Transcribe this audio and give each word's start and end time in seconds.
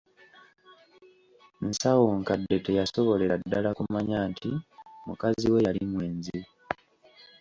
Nsawonkadde 1.67 2.55
teyasobolera 2.65 3.35
ddala 3.41 3.69
kumanya 3.77 4.17
nti 4.31 4.51
mukazi 5.07 5.47
we 5.53 5.59
yali 5.67 5.81
mwenzi. 5.91 6.39